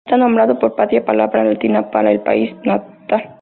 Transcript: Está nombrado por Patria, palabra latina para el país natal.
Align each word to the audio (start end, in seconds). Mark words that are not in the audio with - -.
Está 0.03 0.17
nombrado 0.17 0.57
por 0.57 0.73
Patria, 0.75 1.05
palabra 1.05 1.43
latina 1.43 1.91
para 1.91 2.11
el 2.11 2.21
país 2.21 2.55
natal. 2.63 3.29